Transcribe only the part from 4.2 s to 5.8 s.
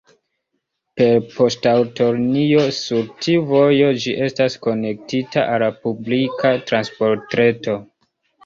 estas konektita al la